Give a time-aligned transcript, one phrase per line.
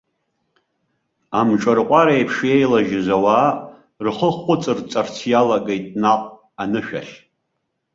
[1.39, 3.49] Амҿырҟәареиԥш иеилажьыз ауаа,
[4.05, 6.21] рхы хәыҵарҵарц иалагеит наҟ,
[6.61, 7.15] анышә ахь.